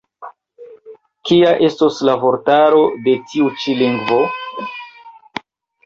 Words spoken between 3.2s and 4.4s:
tiu ĉi lingvo?